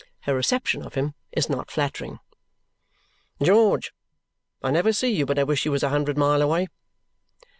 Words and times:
Her 0.21 0.33
reception 0.33 0.81
of 0.81 0.95
him 0.95 1.13
is 1.31 1.47
not 1.47 1.69
flattering. 1.69 2.17
"George, 3.39 3.93
I 4.63 4.71
never 4.71 4.93
see 4.93 5.13
you 5.13 5.27
but 5.27 5.37
I 5.37 5.43
wish 5.43 5.63
you 5.65 5.71
was 5.71 5.83
a 5.83 5.89
hundred 5.89 6.17
mile 6.17 6.41
away!" 6.41 6.69